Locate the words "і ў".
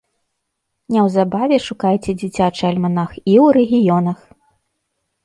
3.21-3.53